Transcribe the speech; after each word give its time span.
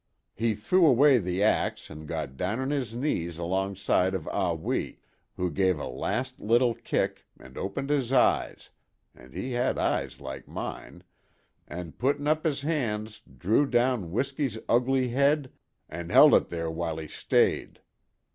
He 0.33 0.55
threw 0.55 0.83
away 0.87 1.19
the 1.19 1.43
axe 1.43 1.91
and 1.91 2.07
got 2.07 2.35
down 2.35 2.59
on 2.59 2.71
'is 2.71 2.95
knees 2.95 3.37
alongside 3.37 4.15
of 4.15 4.27
Ah 4.29 4.55
Wee, 4.55 4.97
who 5.37 5.51
gave 5.51 5.77
a 5.77 5.85
last 5.85 6.39
little 6.39 6.73
kick 6.73 7.27
and 7.39 7.55
opened 7.55 7.91
'is 7.91 8.11
eyes—he 8.11 9.51
had 9.51 9.77
eyes 9.77 10.19
like 10.19 10.47
mine—an' 10.47 11.91
puttin' 11.99 12.25
up 12.27 12.47
'is 12.47 12.61
hands 12.61 13.21
drew 13.37 13.67
down 13.67 14.05
W'isky's 14.09 14.57
ugly 14.67 15.09
head 15.09 15.51
and 15.87 16.09
held 16.11 16.33
it 16.33 16.49
there 16.49 16.71
w'ile 16.71 16.99
'e 16.99 17.07
stayed. 17.07 17.79